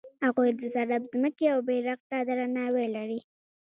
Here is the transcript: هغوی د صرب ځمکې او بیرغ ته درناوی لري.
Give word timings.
هغوی 0.25 0.49
د 0.59 0.61
صرب 0.75 1.01
ځمکې 1.13 1.45
او 1.53 1.59
بیرغ 1.67 1.99
ته 2.09 2.17
درناوی 2.27 2.87
لري. 2.95 3.19